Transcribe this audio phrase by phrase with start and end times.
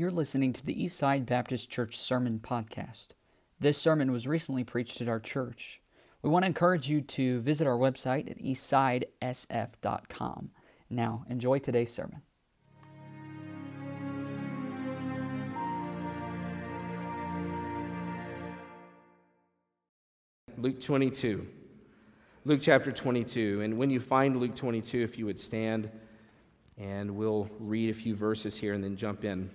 [0.00, 3.08] You're listening to the Eastside Baptist Church Sermon Podcast.
[3.58, 5.82] This sermon was recently preached at our church.
[6.22, 10.52] We want to encourage you to visit our website at eastsidesf.com.
[10.88, 12.22] Now, enjoy today's sermon.
[20.56, 21.46] Luke 22.
[22.46, 23.60] Luke chapter 22.
[23.60, 25.90] And when you find Luke 22, if you would stand,
[26.78, 29.50] and we'll read a few verses here and then jump in.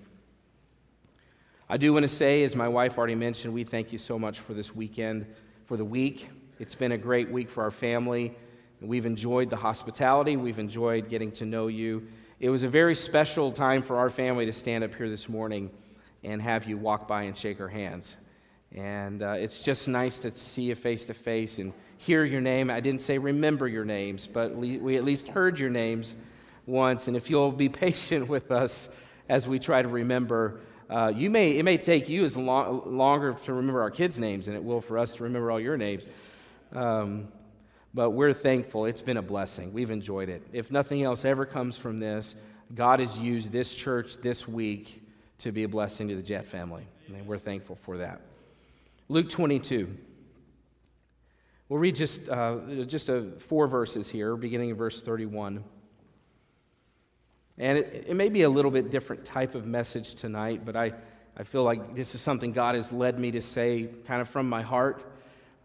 [1.67, 4.39] I do want to say, as my wife already mentioned, we thank you so much
[4.39, 5.25] for this weekend,
[5.65, 6.29] for the week.
[6.59, 8.37] It's been a great week for our family.
[8.81, 12.07] We've enjoyed the hospitality, we've enjoyed getting to know you.
[12.39, 15.71] It was a very special time for our family to stand up here this morning
[16.23, 18.17] and have you walk by and shake our hands.
[18.71, 22.69] And uh, it's just nice to see you face to face and hear your name.
[22.69, 26.15] I didn't say remember your names, but we at least heard your names
[26.67, 27.07] once.
[27.07, 28.87] And if you'll be patient with us
[29.29, 33.33] as we try to remember, uh, you may, it may take you as long, longer
[33.45, 36.07] to remember our kids' names than it will for us to remember all your names.
[36.73, 37.27] Um,
[37.93, 38.85] but we're thankful.
[38.85, 39.71] It's been a blessing.
[39.73, 40.45] We've enjoyed it.
[40.51, 42.35] If nothing else ever comes from this,
[42.73, 45.01] God has used this church this week
[45.39, 46.85] to be a blessing to the Jet family.
[47.07, 48.21] And we're thankful for that.
[49.07, 49.95] Luke 22.
[51.69, 55.63] We'll read just, uh, just a, four verses here, beginning in verse 31.
[57.57, 60.93] And it, it may be a little bit different type of message tonight, but I,
[61.37, 64.49] I feel like this is something God has led me to say kind of from
[64.49, 65.05] my heart.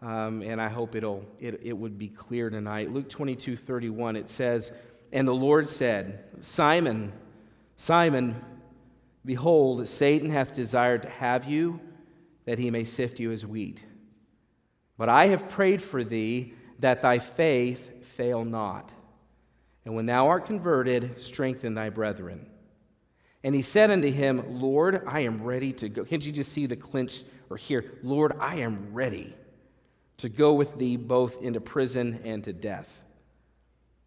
[0.01, 2.91] Um, and I hope it'll, it, it would be clear tonight.
[2.91, 4.71] Luke 22 31, it says,
[5.11, 7.11] And the Lord said, Simon,
[7.77, 8.41] Simon,
[9.25, 11.79] behold, Satan hath desired to have you
[12.45, 13.83] that he may sift you as wheat.
[14.97, 18.91] But I have prayed for thee that thy faith fail not.
[19.85, 22.45] And when thou art converted, strengthen thy brethren.
[23.43, 26.05] And he said unto him, Lord, I am ready to go.
[26.05, 29.35] Can't you just see the clinch or hear, Lord, I am ready
[30.17, 33.01] to go with thee both into prison and to death.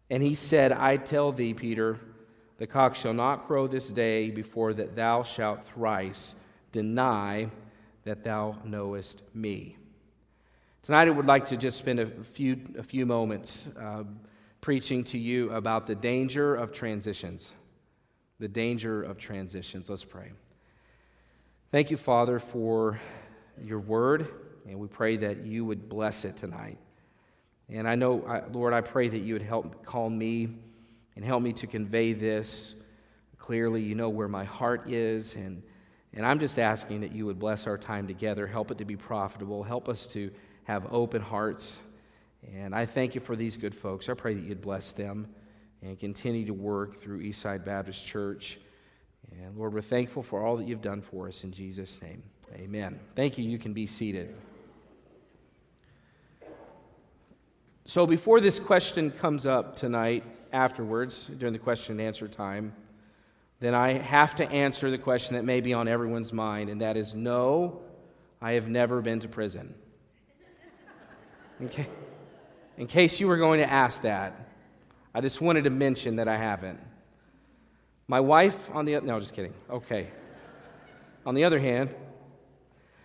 [0.09, 1.99] And he said, I tell thee, Peter,
[2.57, 6.35] the cock shall not crow this day before that thou shalt thrice
[6.71, 7.49] deny
[8.05, 9.77] that thou knowest me.
[10.83, 14.03] Tonight, I would like to just spend a few, a few moments uh,
[14.65, 17.53] preaching to you about the danger of transitions.
[18.39, 19.91] The danger of transitions.
[19.91, 20.31] Let's pray.
[21.71, 22.99] Thank you, Father, for
[23.63, 24.27] your word,
[24.67, 26.79] and we pray that you would bless it tonight.
[27.69, 30.55] And I know, Lord, I pray that you would help call me
[31.15, 32.73] and help me to convey this
[33.37, 33.83] clearly.
[33.83, 35.61] You know where my heart is and
[36.15, 38.95] and I'm just asking that you would bless our time together, help it to be
[38.95, 40.31] profitable, help us to
[40.63, 41.81] have open hearts.
[42.53, 44.09] And I thank you for these good folks.
[44.09, 45.27] I pray that you'd bless them
[45.81, 48.59] and continue to work through Eastside Baptist Church.
[49.31, 52.23] And Lord, we're thankful for all that you've done for us in Jesus' name.
[52.53, 52.99] Amen.
[53.15, 53.43] Thank you.
[53.43, 54.35] You can be seated.
[57.85, 62.73] So, before this question comes up tonight, afterwards, during the question and answer time,
[63.59, 66.97] then I have to answer the question that may be on everyone's mind, and that
[66.97, 67.81] is no,
[68.41, 69.73] I have never been to prison.
[71.63, 71.87] Okay?
[72.77, 74.49] In case you were going to ask that,
[75.13, 76.79] I just wanted to mention that I haven't.
[78.07, 79.53] My wife, on the no, just kidding.
[79.69, 80.07] Okay.
[81.25, 81.89] On the other hand,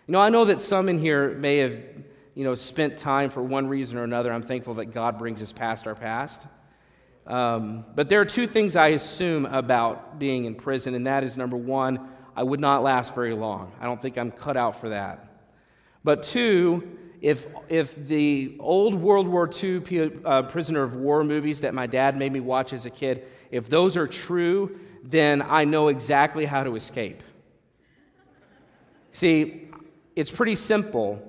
[0.06, 1.78] you know, I know that some in here may have,
[2.34, 4.32] you know, spent time for one reason or another.
[4.32, 6.47] I'm thankful that God brings us past our past.
[7.26, 11.37] Um, but there are two things I assume about being in prison, and that is
[11.37, 13.72] number one, I would not last very long.
[13.81, 15.26] I don't think I'm cut out for that.
[16.02, 19.82] But two, if, if the old World War II
[20.25, 23.69] uh, prisoner of war movies that my dad made me watch as a kid, if
[23.69, 27.22] those are true, then I know exactly how to escape.
[29.12, 29.69] See,
[30.16, 31.26] it's pretty simple.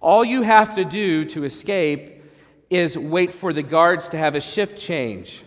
[0.00, 2.22] All you have to do to escape
[2.70, 5.44] is wait for the guards to have a shift change.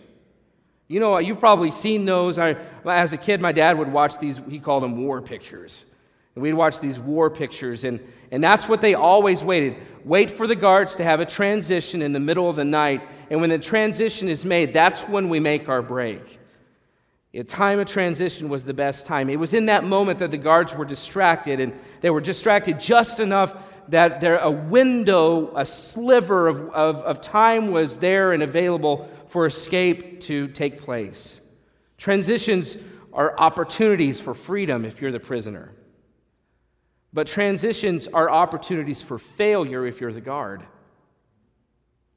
[0.88, 2.38] You know, you've probably seen those.
[2.38, 5.84] I, as a kid, my dad would watch these, he called them war pictures.
[6.34, 8.00] And we'd watch these war pictures, and,
[8.30, 9.76] and that's what they always waited.
[10.04, 13.40] Wait for the guards to have a transition in the middle of the night, and
[13.40, 16.38] when the transition is made, that's when we make our break.
[17.34, 19.30] A time of transition was the best time.
[19.30, 23.20] It was in that moment that the guards were distracted, and they were distracted just
[23.20, 23.54] enough
[23.88, 29.46] that there a window, a sliver of, of, of time was there and available for
[29.46, 31.40] escape to take place.
[31.98, 32.76] Transitions
[33.12, 35.72] are opportunities for freedom if you're the prisoner.
[37.12, 40.62] But transitions are opportunities for failure if you're the guard.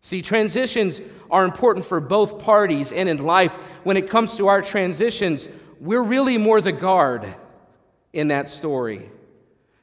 [0.02, 1.00] See, transitions
[1.32, 3.54] are important for both parties and in life.
[3.84, 5.48] When it comes to our transitions,
[5.80, 7.34] we're really more the guard
[8.12, 9.10] in that story.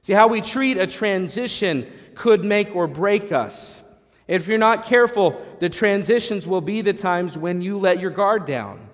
[0.02, 3.82] See, how we treat a transition could make or break us.
[4.28, 8.44] If you're not careful, the transitions will be the times when you let your guard
[8.44, 8.89] down.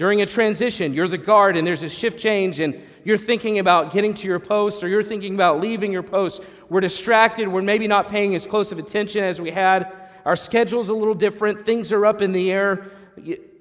[0.00, 3.92] During a transition, you're the guard and there's a shift change and you're thinking about
[3.92, 6.40] getting to your post or you're thinking about leaving your post.
[6.70, 7.48] We're distracted.
[7.48, 9.94] We're maybe not paying as close of attention as we had.
[10.24, 11.66] Our schedule's a little different.
[11.66, 12.90] Things are up in the air.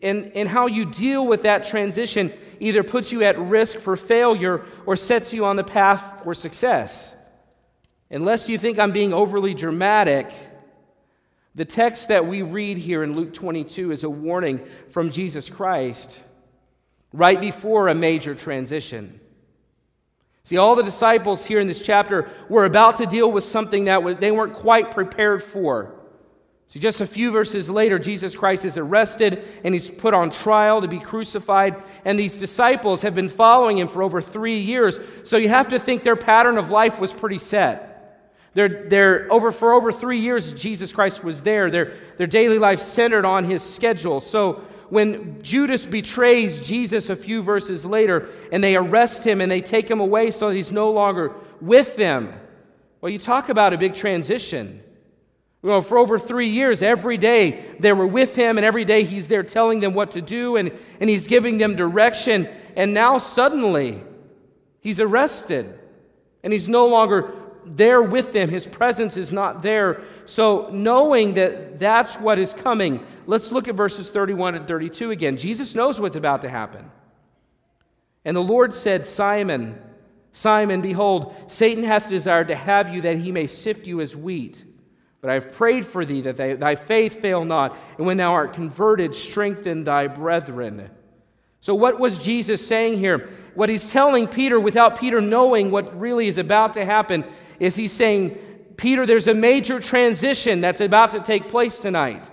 [0.02, 2.32] And, and how you deal with that transition
[2.62, 7.14] either puts you at risk for failure or sets you on the path for success.
[8.10, 10.32] Unless you think I'm being overly dramatic,
[11.54, 16.22] the text that we read here in Luke 22 is a warning from Jesus Christ
[17.12, 19.20] right before a major transition.
[20.44, 24.20] See, all the disciples here in this chapter were about to deal with something that
[24.20, 25.96] they weren't quite prepared for.
[26.70, 30.82] See, just a few verses later, Jesus Christ is arrested and he's put on trial
[30.82, 31.76] to be crucified.
[32.06, 35.00] And these disciples have been following him for over three years.
[35.24, 37.90] So you have to think their pattern of life was pretty set.
[38.54, 41.72] They're, they're over, for over three years, Jesus Christ was there.
[41.72, 44.22] Their, their daily life centered on his schedule.
[44.22, 49.62] So when Judas betrays Jesus a few verses later and they arrest him and they
[49.62, 52.34] take him away so he's no longer with them,
[53.02, 54.84] well, you talk about a big transition.
[55.62, 59.28] Well, for over three years, every day they were with him, and every day he's
[59.28, 62.48] there telling them what to do, and, and he's giving them direction.
[62.78, 64.02] And now suddenly,
[64.80, 65.78] he's arrested,
[66.44, 67.34] and he's no longer
[67.76, 68.50] there with them.
[68.50, 70.02] His presence is not there.
[70.26, 75.38] So, knowing that that's what is coming, let's look at verses 31 and 32 again.
[75.38, 76.90] Jesus knows what's about to happen.
[78.26, 79.80] And the Lord said, Simon,
[80.32, 84.64] Simon, behold, Satan hath desired to have you that he may sift you as wheat.
[85.22, 88.34] But I have prayed for thee that thy, thy faith fail not, and when thou
[88.34, 90.90] art converted, strengthen thy brethren.
[91.62, 93.30] So, what was Jesus saying here?
[93.54, 97.26] What he's telling Peter without Peter knowing what really is about to happen
[97.60, 98.38] is he's saying,
[98.78, 102.24] Peter, there's a major transition that's about to take place tonight.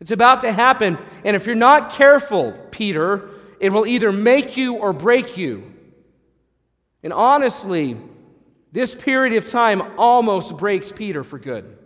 [0.00, 0.98] It's about to happen.
[1.24, 3.30] And if you're not careful, Peter,
[3.60, 5.72] it will either make you or break you.
[7.04, 7.96] And honestly,
[8.72, 11.78] this period of time almost breaks Peter for good.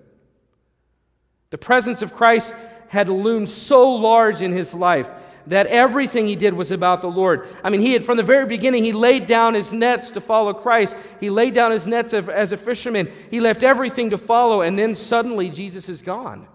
[1.51, 2.55] The presence of Christ
[2.89, 5.11] had loomed so large in his life
[5.47, 7.49] that everything he did was about the Lord.
[7.63, 10.53] I mean, he had, from the very beginning, he laid down his nets to follow
[10.53, 10.97] Christ.
[11.21, 13.11] He laid down his nets as a fisherman.
[13.31, 16.49] He left everything to follow, and then suddenly Jesus is gone.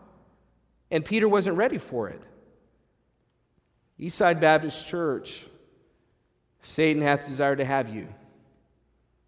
[0.89, 2.21] And Peter wasn't ready for it.
[3.99, 5.45] Eastside Baptist Church,
[6.63, 8.07] Satan hath desired to have you,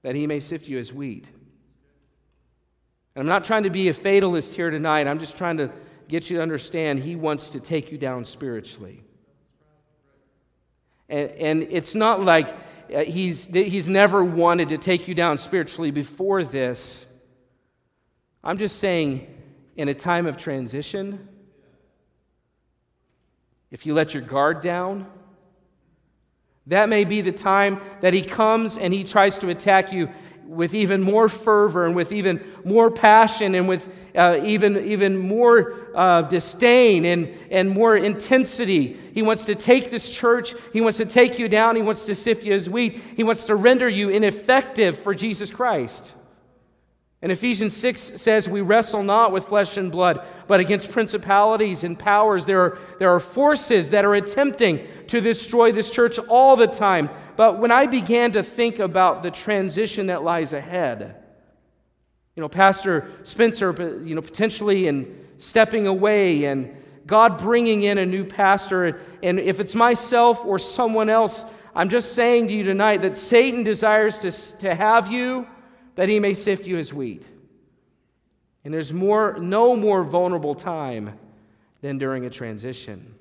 [0.01, 1.29] that he may sift you as wheat.
[3.15, 5.07] And I'm not trying to be a fatalist here tonight.
[5.07, 5.71] I'm just trying to
[6.09, 9.02] get you to understand he wants to take you down spiritually.
[11.13, 12.47] And, and it's not like
[12.91, 17.05] uh, he's, he's never wanted to take you down spiritually before this.
[18.43, 19.27] I'm just saying,
[19.75, 21.27] in a time of transition,
[23.69, 25.05] if you let your guard down,
[26.65, 30.09] that may be the time that he comes and he tries to attack you
[30.45, 35.87] with even more fervor and with even more passion and with uh, even, even more
[35.95, 38.97] uh, disdain and, and more intensity.
[39.13, 42.15] He wants to take this church, he wants to take you down, he wants to
[42.15, 46.13] sift you as wheat, he wants to render you ineffective for Jesus Christ.
[47.23, 51.97] And Ephesians 6 says, We wrestle not with flesh and blood, but against principalities and
[51.97, 52.45] powers.
[52.45, 57.09] There are, there are forces that are attempting to destroy this church all the time.
[57.37, 61.15] But when I began to think about the transition that lies ahead,
[62.35, 66.75] you know, Pastor Spencer, you know, potentially and stepping away and
[67.07, 68.99] God bringing in a new pastor.
[69.23, 73.63] And if it's myself or someone else, I'm just saying to you tonight that Satan
[73.63, 75.47] desires to, to have you
[75.95, 77.23] that he may sift you as wheat.
[78.63, 81.17] And there's more, no more vulnerable time
[81.81, 83.15] than during a transition.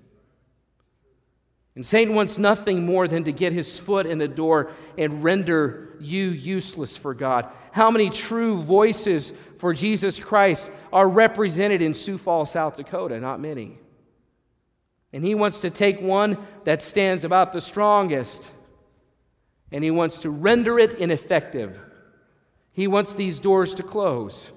[1.75, 5.97] And Satan wants nothing more than to get his foot in the door and render
[6.01, 7.47] you useless for God.
[7.73, 13.19] How many true voices for Jesus Christ are represented in Sioux Falls, South Dakota?
[13.21, 13.79] Not many.
[15.15, 18.51] And he wants to take one that stands about the strongest
[19.71, 21.81] and he wants to render it ineffective.
[22.73, 24.51] He wants these doors to close.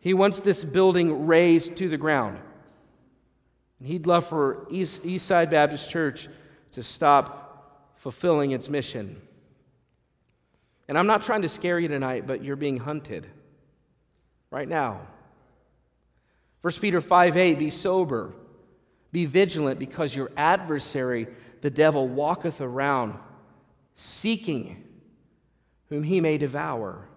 [0.00, 2.38] He wants this building razed to the ground.
[3.78, 6.28] And he'd love for East, Eastside Baptist Church
[6.72, 9.20] to stop fulfilling its mission.
[10.88, 13.26] And I'm not trying to scare you tonight, but you're being hunted
[14.50, 15.00] right now.
[16.62, 18.34] 1 Peter 5 8, be sober,
[19.10, 21.26] be vigilant, because your adversary,
[21.60, 23.18] the devil, walketh around
[23.94, 24.84] seeking
[25.88, 27.08] whom he may devour.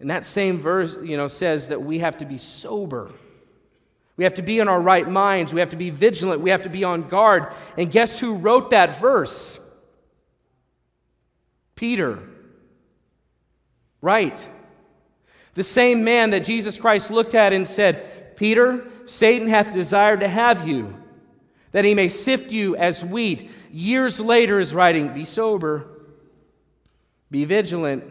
[0.00, 3.12] And that same verse, you know, says that we have to be sober.
[4.16, 5.52] We have to be in our right minds.
[5.52, 6.40] We have to be vigilant.
[6.40, 7.52] We have to be on guard.
[7.76, 9.58] And guess who wrote that verse?
[11.74, 12.22] Peter.
[14.00, 14.38] Right.
[15.54, 20.28] The same man that Jesus Christ looked at and said, Peter, Satan hath desired to
[20.28, 20.96] have you,
[21.72, 23.50] that he may sift you as wheat.
[23.72, 25.86] Years later is writing, Be sober,
[27.30, 28.04] be vigilant,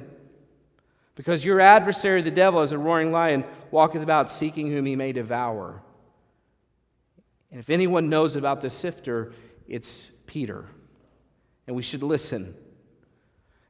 [1.15, 5.11] because your adversary, the devil, as a roaring lion, walketh about seeking whom he may
[5.11, 5.81] devour.
[7.51, 9.33] And if anyone knows about the sifter,
[9.67, 10.65] it's Peter.
[11.67, 12.55] And we should listen.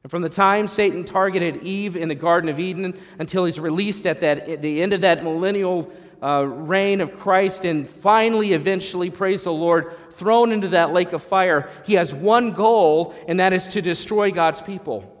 [0.02, 4.06] And from the time Satan targeted Eve in the Garden of Eden until he's released
[4.06, 9.10] at, that, at the end of that millennial uh, reign of Christ and finally, eventually,
[9.10, 13.52] praise the Lord, thrown into that lake of fire, he has one goal, and that
[13.52, 15.13] is to destroy God's people.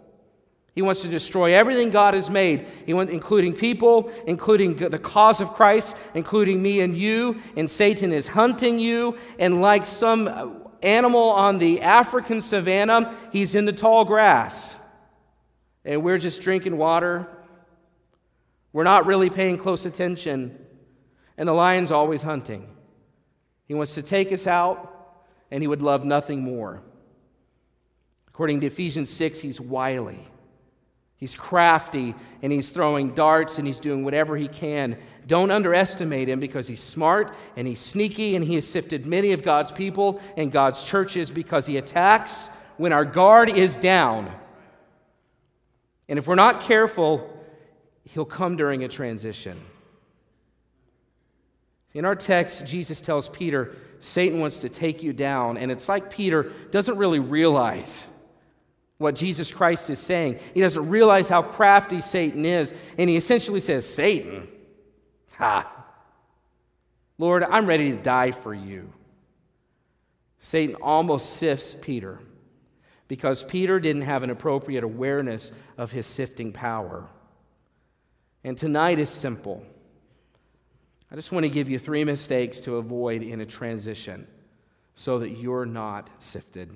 [0.74, 5.52] He wants to destroy everything God has made, wants, including people, including the cause of
[5.52, 7.40] Christ, including me and you.
[7.56, 9.16] And Satan is hunting you.
[9.38, 10.48] And like some uh,
[10.82, 14.74] animal on the African savannah, he's in the tall grass.
[15.84, 17.28] And we're just drinking water.
[18.72, 20.58] We're not really paying close attention.
[21.38, 22.68] And the lion's always hunting.
[23.66, 24.90] He wants to take us out,
[25.52, 26.82] and he would love nothing more.
[28.26, 30.26] According to Ephesians 6, he's wily.
[31.24, 34.98] He's crafty and he's throwing darts and he's doing whatever he can.
[35.26, 39.42] Don't underestimate him because he's smart and he's sneaky and he has sifted many of
[39.42, 44.30] God's people and God's churches because he attacks when our guard is down.
[46.10, 47.34] And if we're not careful,
[48.02, 49.58] he'll come during a transition.
[51.94, 55.56] In our text, Jesus tells Peter, Satan wants to take you down.
[55.56, 58.08] And it's like Peter doesn't really realize
[58.98, 60.38] what Jesus Christ is saying.
[60.54, 64.48] He doesn't realize how crafty Satan is, and he essentially says, Satan,
[65.32, 65.70] ha,
[67.18, 68.92] Lord, I'm ready to die for you.
[70.38, 72.20] Satan almost sifts Peter
[73.08, 77.06] because Peter didn't have an appropriate awareness of his sifting power.
[78.42, 79.64] And tonight is simple.
[81.10, 84.26] I just want to give you three mistakes to avoid in a transition
[84.94, 86.70] so that you're not sifted.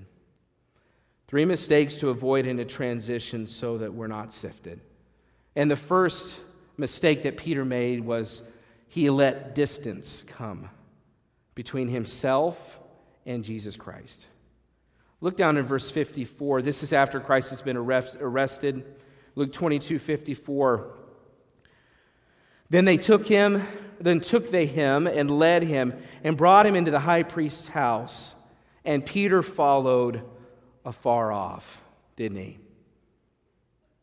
[1.28, 4.80] Three mistakes to avoid in a transition so that we're not sifted.
[5.54, 6.40] And the first
[6.78, 8.42] mistake that Peter made was
[8.88, 10.70] he let distance come
[11.54, 12.80] between himself
[13.26, 14.26] and Jesus Christ.
[15.20, 16.62] Look down in verse 54.
[16.62, 18.84] This is after Christ has been arrested.
[19.34, 20.94] Luke 22 54.
[22.70, 23.66] Then they took him,
[24.00, 25.94] then took they him and led him
[26.24, 28.34] and brought him into the high priest's house.
[28.84, 30.22] And Peter followed
[30.88, 31.84] afar off,
[32.16, 32.58] didn't he?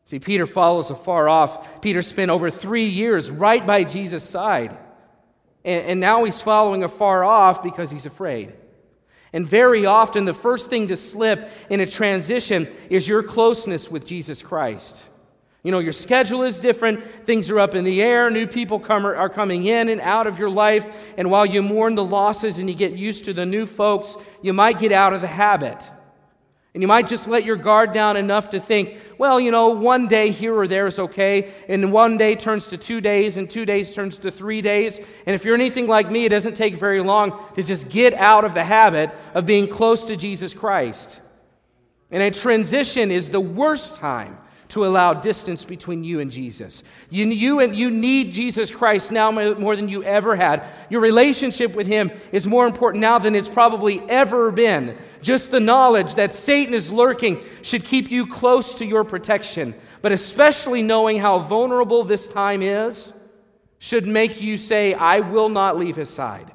[0.04, 1.82] See, Peter follows afar off.
[1.82, 4.76] Peter spent over three years right by Jesus' side.
[5.64, 8.52] And, and now he's following afar off because he's afraid.
[9.32, 14.06] And very often, the first thing to slip in a transition is your closeness with
[14.06, 15.04] Jesus Christ.
[15.64, 19.04] You know, your schedule is different, things are up in the air, new people come,
[19.04, 20.86] are coming in and out of your life.
[21.16, 24.52] And while you mourn the losses and you get used to the new folks, you
[24.52, 25.82] might get out of the habit.
[26.76, 30.08] And you might just let your guard down enough to think, well, you know, one
[30.08, 31.50] day here or there is okay.
[31.68, 34.98] And one day turns to two days, and two days turns to three days.
[35.24, 38.44] And if you're anything like me, it doesn't take very long to just get out
[38.44, 41.22] of the habit of being close to Jesus Christ.
[42.10, 44.36] And a transition is the worst time
[44.68, 46.82] to allow distance between you and Jesus.
[47.10, 50.64] You, you, and you need Jesus Christ now more than you ever had.
[50.90, 54.98] Your relationship with Him is more important now than it's probably ever been.
[55.22, 59.74] Just the knowledge that Satan is lurking should keep you close to your protection.
[60.02, 63.12] But especially knowing how vulnerable this time is
[63.78, 66.52] should make you say, I will not leave His side.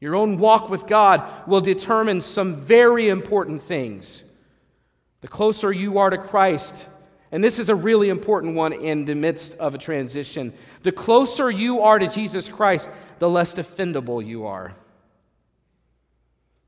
[0.00, 4.22] Your own walk with God will determine some very important things.
[5.20, 6.88] The closer you are to Christ,
[7.32, 11.50] and this is a really important one in the midst of a transition, the closer
[11.50, 14.74] you are to Jesus Christ, the less defendable you are.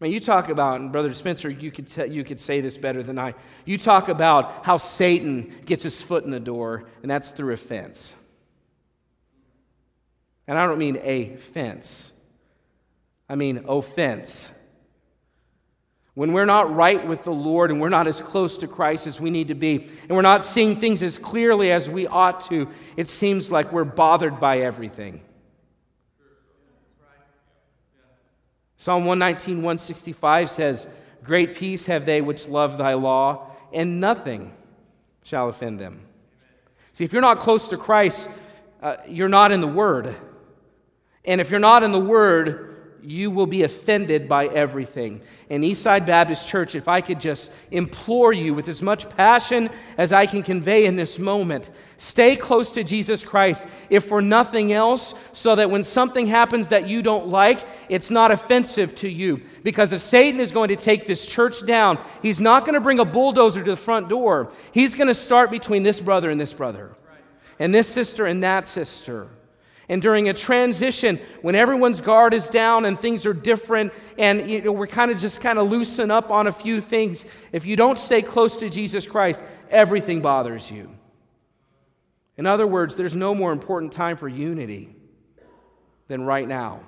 [0.00, 2.78] I mean, you talk about, and Brother Spencer, you could, t- you could say this
[2.78, 3.34] better than I.
[3.66, 7.58] You talk about how Satan gets his foot in the door, and that's through a
[7.58, 8.16] fence.
[10.46, 12.12] And I don't mean a fence,
[13.28, 14.50] I mean offense.
[16.20, 19.18] When we're not right with the Lord and we're not as close to Christ as
[19.22, 22.68] we need to be, and we're not seeing things as clearly as we ought to,
[22.94, 25.22] it seems like we're bothered by everything.
[28.76, 30.86] Psalm 119, 165 says,
[31.22, 34.52] Great peace have they which love thy law, and nothing,
[35.22, 36.02] shall offend them.
[36.92, 38.28] See, if you're not close to Christ,
[38.82, 40.14] uh, you're not in the Word.
[41.24, 42.69] And if you're not in the Word,
[43.02, 45.20] you will be offended by everything.
[45.48, 50.12] In Eastside Baptist Church, if I could just implore you with as much passion as
[50.12, 55.14] I can convey in this moment, stay close to Jesus Christ, if for nothing else,
[55.32, 59.40] so that when something happens that you don't like, it's not offensive to you.
[59.62, 63.00] Because if Satan is going to take this church down, he's not going to bring
[63.00, 64.52] a bulldozer to the front door.
[64.72, 66.94] He's going to start between this brother and this brother,
[67.58, 69.28] and this sister and that sister.
[69.90, 74.62] And during a transition, when everyone's guard is down and things are different, and you
[74.62, 77.74] know, we're kind of just kind of loosen up on a few things, if you
[77.74, 80.88] don't stay close to Jesus Christ, everything bothers you.
[82.36, 84.94] In other words, there's no more important time for unity
[86.06, 86.82] than right now.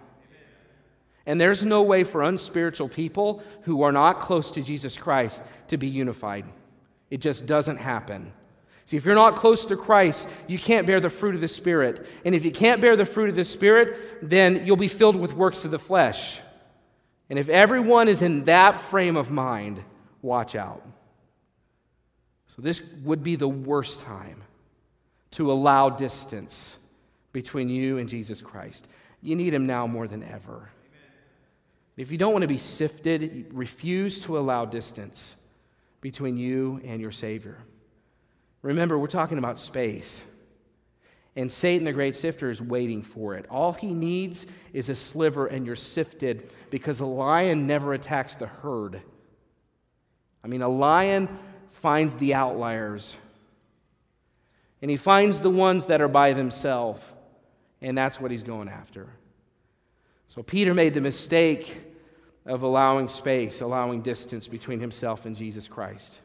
[1.26, 5.76] And there's no way for unspiritual people who are not close to Jesus Christ to
[5.76, 6.44] be unified.
[7.10, 8.32] It just doesn't happen.
[8.84, 12.06] See, if you're not close to Christ, you can't bear the fruit of the Spirit.
[12.24, 15.34] And if you can't bear the fruit of the Spirit, then you'll be filled with
[15.34, 16.40] works of the flesh.
[17.30, 19.82] And if everyone is in that frame of mind,
[20.20, 20.86] watch out.
[22.48, 24.42] So, this would be the worst time
[25.32, 26.76] to allow distance
[27.32, 28.86] between you and Jesus Christ.
[29.22, 30.68] You need Him now more than ever.
[31.96, 35.36] If you don't want to be sifted, refuse to allow distance
[36.02, 37.58] between you and your Savior.
[38.62, 40.22] Remember, we're talking about space.
[41.34, 43.46] And Satan, the great sifter, is waiting for it.
[43.50, 48.46] All he needs is a sliver, and you're sifted because a lion never attacks the
[48.46, 49.00] herd.
[50.44, 51.28] I mean, a lion
[51.80, 53.16] finds the outliers,
[54.80, 57.02] and he finds the ones that are by themselves,
[57.80, 59.08] and that's what he's going after.
[60.28, 61.76] So Peter made the mistake
[62.46, 66.20] of allowing space, allowing distance between himself and Jesus Christ.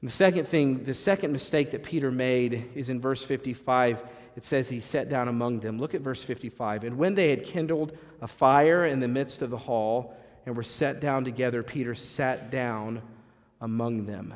[0.00, 4.02] And the second thing, the second mistake that Peter made is in verse 55.
[4.36, 5.80] It says he sat down among them.
[5.80, 6.84] Look at verse 55.
[6.84, 10.62] And when they had kindled a fire in the midst of the hall and were
[10.62, 13.02] set down together, Peter sat down
[13.60, 14.34] among them.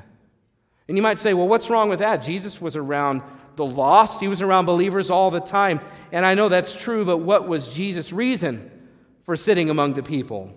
[0.88, 2.16] And you might say, well, what's wrong with that?
[2.22, 3.22] Jesus was around
[3.54, 5.78] the lost, he was around believers all the time.
[6.10, 8.70] And I know that's true, but what was Jesus' reason
[9.24, 10.52] for sitting among the people?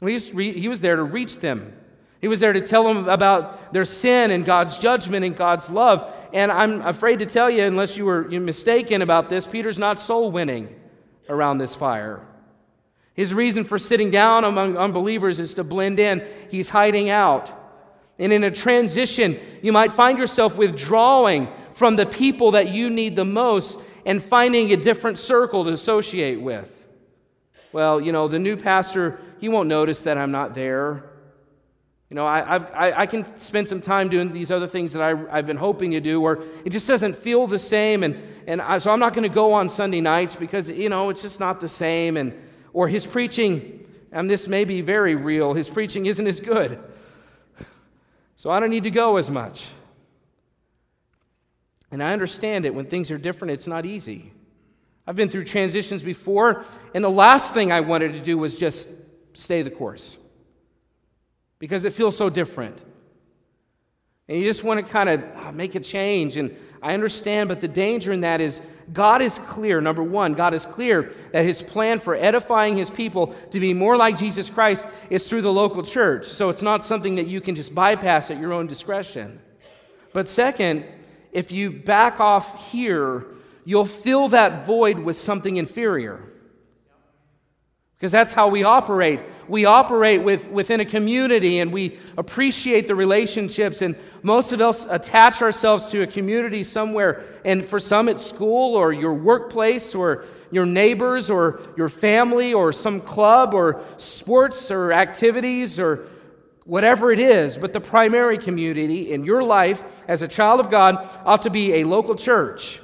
[0.00, 1.76] He was there to reach them.
[2.22, 6.08] He was there to tell them about their sin and God's judgment and God's love.
[6.32, 10.30] And I'm afraid to tell you, unless you were mistaken about this, Peter's not soul
[10.30, 10.72] winning
[11.28, 12.24] around this fire.
[13.14, 16.24] His reason for sitting down among unbelievers is to blend in.
[16.48, 17.50] He's hiding out.
[18.20, 23.16] And in a transition, you might find yourself withdrawing from the people that you need
[23.16, 26.70] the most and finding a different circle to associate with.
[27.72, 31.11] Well, you know, the new pastor, he won't notice that I'm not there.
[32.12, 35.14] You know, I, I, I can spend some time doing these other things that I,
[35.34, 38.02] I've been hoping to do, or it just doesn't feel the same.
[38.02, 41.08] And, and I, so I'm not going to go on Sunday nights because, you know,
[41.08, 42.18] it's just not the same.
[42.18, 42.34] And,
[42.74, 46.78] or his preaching, and this may be very real, his preaching isn't as good.
[48.36, 49.64] So I don't need to go as much.
[51.90, 52.74] And I understand it.
[52.74, 54.34] When things are different, it's not easy.
[55.06, 58.86] I've been through transitions before, and the last thing I wanted to do was just
[59.32, 60.18] stay the course
[61.62, 62.76] because it feels so different.
[64.26, 66.36] And you just want to kind of ah, make a change.
[66.36, 68.60] And I understand, but the danger in that is
[68.92, 69.80] God is clear.
[69.80, 73.96] Number one, God is clear that his plan for edifying his people to be more
[73.96, 76.26] like Jesus Christ is through the local church.
[76.26, 79.40] So it's not something that you can just bypass at your own discretion.
[80.12, 80.84] But second,
[81.30, 83.24] if you back off here,
[83.64, 86.31] you'll fill that void with something inferior.
[88.02, 89.20] Because that's how we operate.
[89.46, 93.80] We operate with, within a community and we appreciate the relationships.
[93.80, 97.24] And most of us attach ourselves to a community somewhere.
[97.44, 102.72] And for some, it's school or your workplace or your neighbors or your family or
[102.72, 106.08] some club or sports or activities or
[106.64, 107.56] whatever it is.
[107.56, 111.74] But the primary community in your life as a child of God ought to be
[111.74, 112.80] a local church.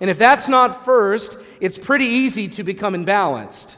[0.00, 3.76] And if that's not first, it's pretty easy to become imbalanced.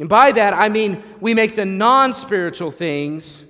[0.00, 3.44] And by that, I mean we make the non spiritual things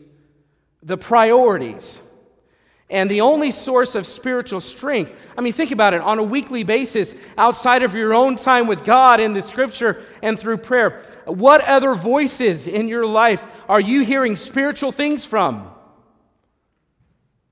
[0.82, 2.00] the priorities.
[2.88, 6.64] And the only source of spiritual strength, I mean, think about it on a weekly
[6.64, 11.04] basis, outside of your own time with God in the scripture and through prayer.
[11.26, 15.70] What other voices in your life are you hearing spiritual things from?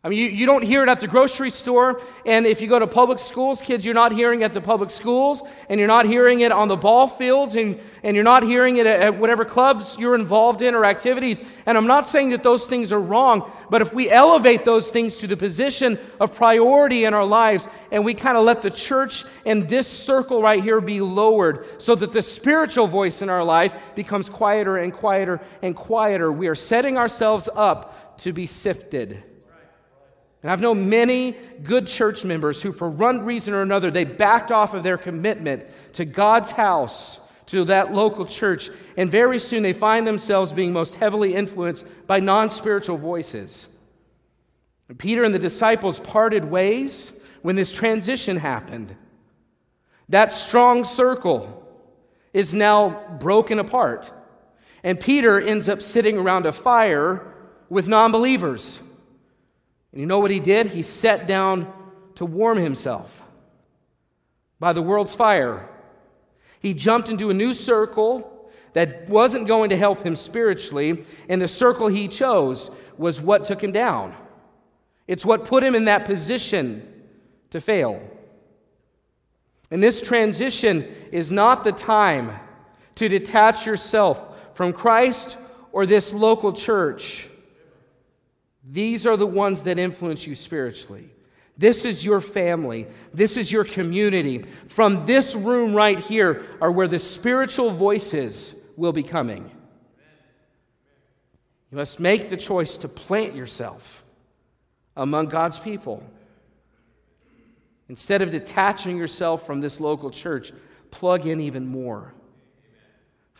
[0.04, 2.78] I mean, you, you don't hear it at the grocery store, and if you go
[2.78, 6.06] to public schools, kids, you're not hearing it at the public schools, and you're not
[6.06, 9.44] hearing it on the ball fields, and, and you're not hearing it at, at whatever
[9.44, 11.42] clubs you're involved in or activities.
[11.66, 15.16] And I'm not saying that those things are wrong, but if we elevate those things
[15.16, 19.24] to the position of priority in our lives, and we kind of let the church
[19.44, 23.74] and this circle right here be lowered so that the spiritual voice in our life
[23.96, 29.24] becomes quieter and quieter and quieter, we are setting ourselves up to be sifted.
[30.42, 34.53] And I've known many good church members who, for one reason or another, they backed
[34.53, 39.72] off of their commitment to God's house, to that local church, and very soon they
[39.72, 43.66] find themselves being most heavily influenced by non spiritual voices.
[44.88, 48.94] And Peter and the disciples parted ways when this transition happened.
[50.09, 51.66] That strong circle
[52.33, 54.11] is now broken apart.
[54.83, 57.35] And Peter ends up sitting around a fire
[57.68, 58.81] with non believers.
[59.92, 60.66] And you know what he did?
[60.66, 61.72] He sat down
[62.16, 63.22] to warm himself
[64.59, 65.68] by the world's fire.
[66.61, 71.48] He jumped into a new circle that wasn't going to help him spiritually, and the
[71.48, 74.14] circle he chose was what took him down.
[75.07, 76.87] It's what put him in that position
[77.51, 78.03] to fail.
[79.70, 82.33] And this transition is not the time
[82.96, 84.20] to detach yourself
[84.55, 85.37] from Christ
[85.72, 87.29] or this local church.
[88.70, 91.11] These are the ones that influence you spiritually.
[91.57, 92.87] This is your family.
[93.12, 94.44] This is your community.
[94.68, 99.50] From this room right here are where the spiritual voices will be coming.
[101.70, 104.04] You must make the choice to plant yourself
[104.96, 106.02] among God's people.
[107.88, 110.52] Instead of detaching yourself from this local church,
[110.90, 112.14] plug in even more.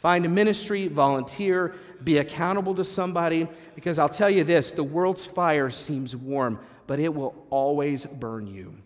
[0.01, 5.27] Find a ministry, volunteer, be accountable to somebody, because I'll tell you this the world's
[5.27, 8.77] fire seems warm, but it will always burn you.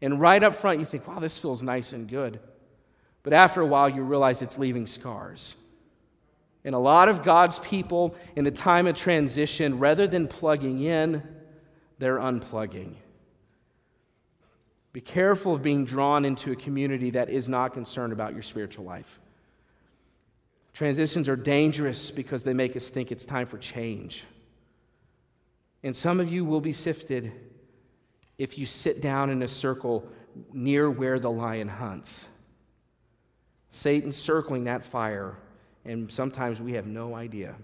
[0.00, 2.40] And right up front, you think, wow, this feels nice and good.
[3.22, 5.54] But after a while, you realize it's leaving scars.
[6.64, 11.22] And a lot of God's people in a time of transition, rather than plugging in,
[11.98, 12.94] they're unplugging.
[14.92, 18.84] Be careful of being drawn into a community that is not concerned about your spiritual
[18.84, 19.20] life.
[20.72, 24.24] Transitions are dangerous because they make us think it's time for change.
[25.82, 27.32] And some of you will be sifted
[28.38, 30.08] if you sit down in a circle
[30.52, 32.26] near where the lion hunts.
[33.68, 35.36] Satan's circling that fire,
[35.84, 37.54] and sometimes we have no idea.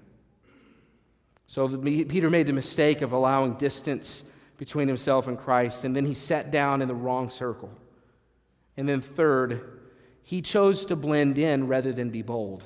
[1.48, 4.24] So Peter made the mistake of allowing distance
[4.56, 7.70] between himself and Christ, and then he sat down in the wrong circle.
[8.76, 9.80] And then, third,
[10.22, 12.64] he chose to blend in rather than be bold.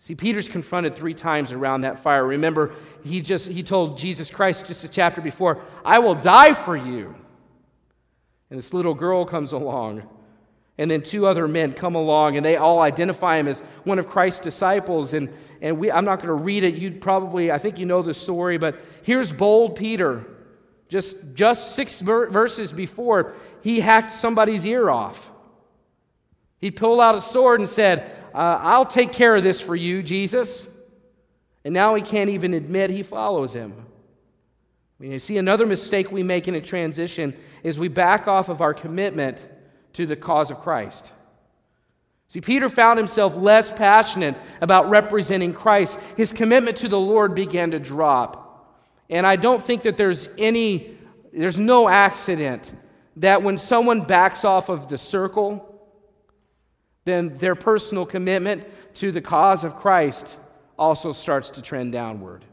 [0.00, 2.24] See, Peter's confronted three times around that fire.
[2.24, 2.72] Remember,
[3.04, 7.14] he just he told Jesus Christ just a chapter before, I will die for you.
[8.48, 10.08] And this little girl comes along.
[10.80, 14.06] And then two other men come along and they all identify him as one of
[14.08, 15.12] Christ's disciples.
[15.12, 15.28] And,
[15.60, 16.74] and we, I'm not going to read it.
[16.74, 20.24] You'd probably, I think you know the story, but here's bold Peter.
[20.88, 25.30] Just, just six verses before, he hacked somebody's ear off.
[26.62, 30.02] He pulled out a sword and said, uh, I'll take care of this for you,
[30.02, 30.66] Jesus.
[31.62, 33.84] And now he can't even admit he follows him.
[34.98, 38.72] You see, another mistake we make in a transition is we back off of our
[38.72, 39.38] commitment
[39.94, 41.10] to the cause of Christ.
[42.28, 45.98] See, Peter found himself less passionate about representing Christ.
[46.16, 48.76] His commitment to the Lord began to drop.
[49.08, 50.96] And I don't think that there's any,
[51.32, 52.72] there's no accident
[53.16, 55.66] that when someone backs off of the circle,
[57.04, 60.38] then their personal commitment to the cause of Christ
[60.78, 62.44] also starts to trend downward.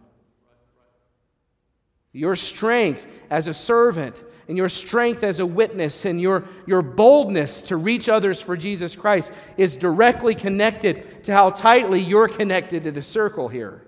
[2.14, 4.16] Your strength as a servant
[4.48, 8.96] and your strength as a witness and your, your boldness to reach others for Jesus
[8.96, 13.84] Christ is directly connected to how tightly you're connected to the circle here.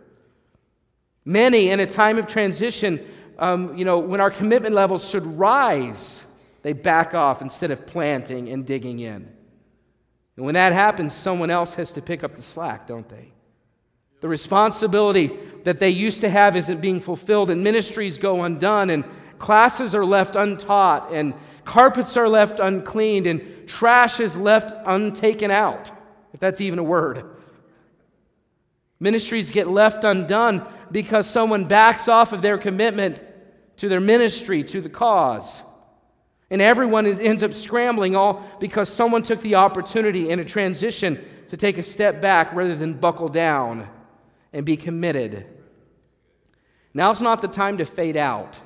[1.23, 3.05] Many, in a time of transition,
[3.37, 6.23] um, you know, when our commitment levels should rise,
[6.61, 9.31] they back off instead of planting and digging in.
[10.35, 13.31] And when that happens, someone else has to pick up the slack, don't they?
[14.21, 19.05] The responsibility that they used to have isn't being fulfilled, and ministries go undone, and
[19.39, 21.33] Classes are left untaught, and
[21.65, 25.91] carpets are left uncleaned, and trash is left untaken out,
[26.33, 27.25] if that's even a word.
[28.99, 33.21] Ministries get left undone because someone backs off of their commitment
[33.77, 35.63] to their ministry, to the cause.
[36.49, 41.23] And everyone is, ends up scrambling all because someone took the opportunity in a transition
[41.47, 43.87] to take a step back rather than buckle down
[44.51, 45.45] and be committed.
[46.93, 48.59] Now's not the time to fade out.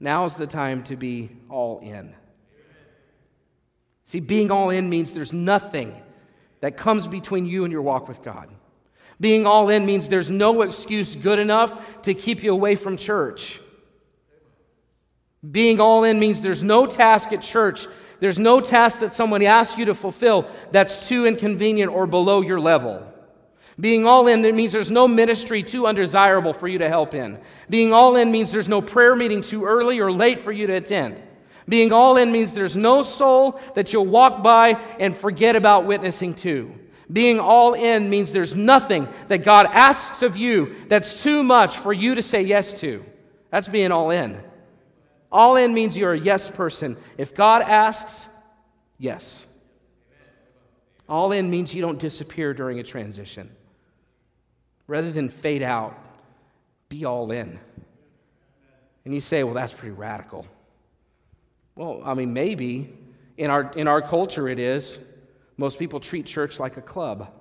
[0.00, 2.14] Now's the time to be all in.
[4.04, 5.94] See, being all in means there's nothing
[6.60, 8.52] that comes between you and your walk with God.
[9.20, 13.60] Being all in means there's no excuse good enough to keep you away from church.
[15.48, 17.86] Being all in means there's no task at church,
[18.20, 22.60] there's no task that someone asks you to fulfill that's too inconvenient or below your
[22.60, 23.06] level.
[23.80, 27.38] Being all in that means there's no ministry too undesirable for you to help in.
[27.70, 30.74] Being all in means there's no prayer meeting too early or late for you to
[30.74, 31.22] attend.
[31.68, 36.34] Being all in means there's no soul that you'll walk by and forget about witnessing
[36.34, 36.74] to.
[37.12, 41.92] Being all in means there's nothing that God asks of you that's too much for
[41.92, 43.04] you to say yes to.
[43.50, 44.40] That's being all in.
[45.30, 46.96] All in means you're a yes person.
[47.16, 48.28] If God asks,
[48.98, 49.46] yes.
[51.08, 53.50] All in means you don't disappear during a transition.
[54.88, 55.96] Rather than fade out,
[56.88, 57.60] be all in.
[59.04, 60.46] And you say, well, that's pretty radical.
[61.76, 62.92] Well, I mean, maybe
[63.36, 64.98] in our, in our culture it is.
[65.56, 67.32] Most people treat church like a club.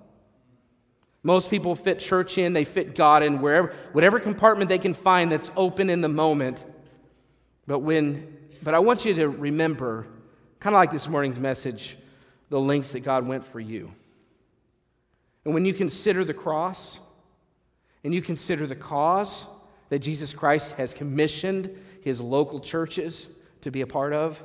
[1.23, 5.31] Most people fit church in, they fit God in wherever, whatever compartment they can find
[5.31, 6.63] that's open in the moment.
[7.65, 10.07] But when, but I want you to remember,
[10.60, 11.97] kind of like this morning's message,
[12.49, 13.91] the lengths that God went for you.
[15.43, 16.99] And when you consider the cross,
[18.07, 19.47] and you consider the cause
[19.89, 23.27] that Jesus Christ has commissioned his local churches
[23.59, 24.41] to be a part of,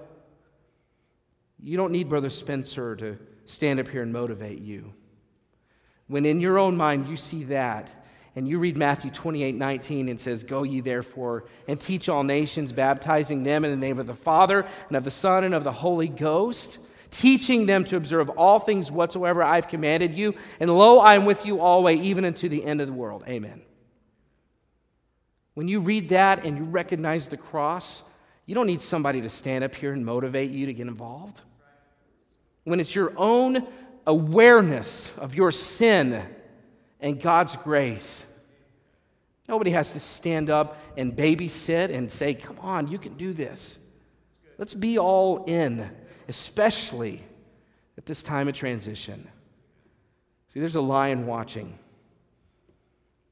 [1.60, 4.92] you don't need Brother Spencer to stand up here and motivate you.
[6.08, 7.88] When in your own mind you see that,
[8.34, 12.72] and you read Matthew 28 19 and says, Go ye therefore and teach all nations,
[12.72, 15.70] baptizing them in the name of the Father and of the Son and of the
[15.70, 16.80] Holy Ghost,
[17.12, 20.34] teaching them to observe all things whatsoever I've commanded you.
[20.58, 23.22] And lo, I am with you always, even unto the end of the world.
[23.28, 23.62] Amen.
[25.54, 28.02] When you read that and you recognize the cross,
[28.46, 31.42] you don't need somebody to stand up here and motivate you to get involved.
[32.64, 33.66] When it's your own
[34.06, 36.22] awareness of your sin
[37.00, 38.24] and God's grace,
[39.48, 43.78] nobody has to stand up and babysit and say, Come on, you can do this.
[44.56, 45.90] Let's be all in,
[46.28, 47.24] especially
[47.98, 49.28] at this time of transition.
[50.48, 51.78] See, there's a lion watching.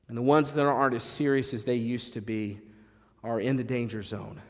[0.09, 2.61] And the ones that aren't as serious as they used to be
[3.23, 4.41] are in the danger zone.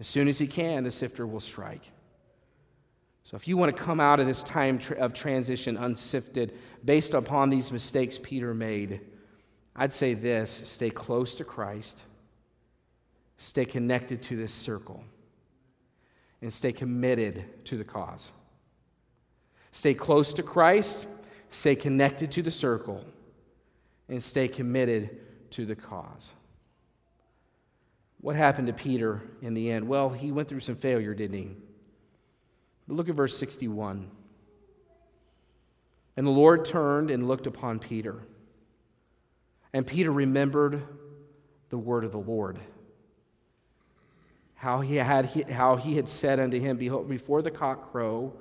[0.00, 1.82] As soon as he can, the sifter will strike.
[3.24, 7.50] So, if you want to come out of this time of transition unsifted based upon
[7.50, 9.00] these mistakes Peter made,
[9.76, 12.04] I'd say this stay close to Christ,
[13.36, 15.04] stay connected to this circle,
[16.42, 18.30] and stay committed to the cause.
[19.72, 21.06] Stay close to Christ,
[21.50, 23.04] stay connected to the circle,
[24.08, 25.18] and stay committed
[25.50, 26.30] to the cause.
[28.20, 29.86] What happened to Peter in the end?
[29.86, 31.50] Well, he went through some failure, didn't he?
[32.86, 34.10] But look at verse 61.
[36.16, 38.16] And the Lord turned and looked upon Peter.
[39.72, 40.82] And Peter remembered
[41.68, 42.58] the word of the Lord.
[44.58, 48.32] How he had, how he had said unto him, Behold, before the cock crow,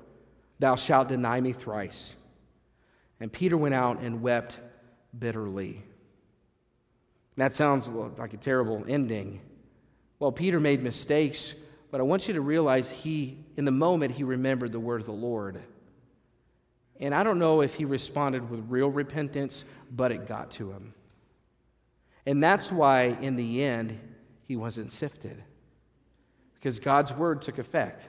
[0.57, 2.15] thou shalt deny me thrice.
[3.19, 4.57] And Peter went out and wept
[5.17, 5.83] bitterly.
[7.35, 9.41] That sounds like a terrible ending.
[10.17, 11.53] Well, Peter made mistakes,
[11.91, 15.05] but I want you to realize he, in the moment, he remembered the word of
[15.05, 15.61] the Lord.
[16.99, 20.95] And I don't know if he responded with real repentance, but it got to him.
[22.25, 23.99] And that's why, in the end,
[24.47, 25.43] he wasn't sifted,
[26.59, 28.03] because God's word took effect.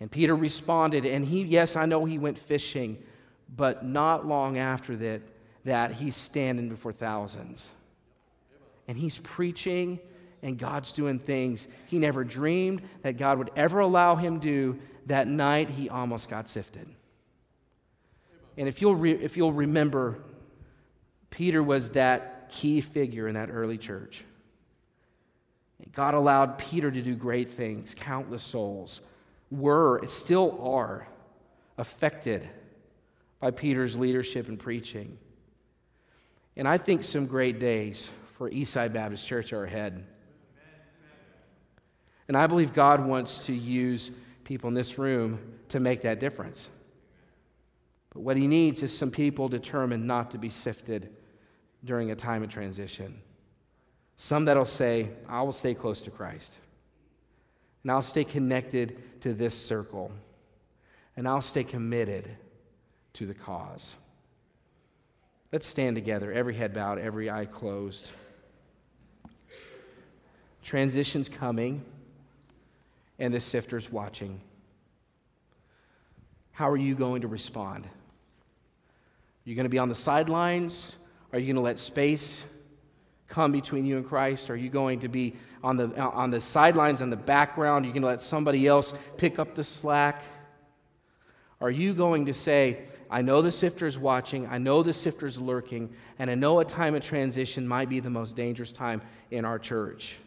[0.00, 3.02] And Peter responded, and he, yes, I know he went fishing,
[3.54, 5.22] but not long after that,
[5.64, 7.70] that he's standing before thousands.
[8.86, 9.98] And he's preaching,
[10.42, 14.78] and God's doing things he never dreamed that God would ever allow him do.
[15.06, 16.86] That night, he almost got sifted.
[18.56, 20.18] And if you'll, re- if you'll remember,
[21.30, 24.24] Peter was that key figure in that early church.
[25.92, 27.94] God allowed Peter to do great things.
[27.94, 29.00] Countless souls
[29.50, 31.06] were, still are,
[31.78, 32.48] affected
[33.40, 35.16] by Peter's leadership and preaching.
[36.56, 40.04] And I think some great days for Eastside Baptist Church are ahead.
[42.26, 44.10] And I believe God wants to use
[44.44, 46.68] people in this room to make that difference.
[48.10, 51.10] But what he needs is some people determined not to be sifted
[51.84, 53.20] during a time of transition.
[54.18, 56.52] Some that'll say, I will stay close to Christ.
[57.82, 60.10] And I'll stay connected to this circle.
[61.16, 62.28] And I'll stay committed
[63.14, 63.94] to the cause.
[65.52, 68.10] Let's stand together, every head bowed, every eye closed.
[70.62, 71.82] Transition's coming,
[73.20, 74.40] and the sifter's watching.
[76.50, 77.86] How are you going to respond?
[77.86, 77.90] Are
[79.48, 80.92] you going to be on the sidelines?
[81.32, 82.42] Are you going to let space
[83.28, 84.50] come between you and Christ?
[84.50, 87.84] Are you going to be on the, on the sidelines, in the background?
[87.84, 90.22] Are you going to let somebody else pick up the slack?
[91.60, 95.92] Are you going to say, I know the sifter's watching, I know the sifter's lurking,
[96.18, 99.58] and I know a time of transition might be the most dangerous time in our
[99.58, 100.18] church.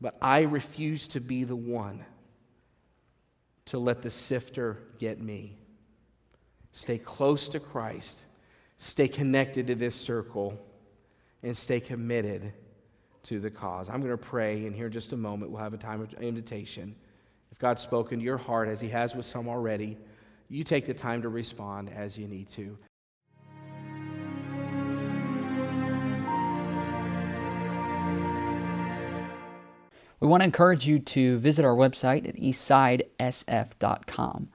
[0.00, 2.04] But I refuse to be the one
[3.66, 5.56] to let the sifter get me.
[6.72, 8.18] Stay close to Christ,
[8.78, 10.60] stay connected to this circle,
[11.46, 12.52] and stay committed
[13.22, 13.88] to the cause.
[13.88, 16.12] I'm going to pray, and here in just a moment, we'll have a time of
[16.14, 16.96] invitation.
[17.52, 19.96] If God's spoken to your heart, as He has with some already,
[20.48, 22.76] you take the time to respond as you need to.
[30.18, 34.48] We want to encourage you to visit our website at eastsidesf.com.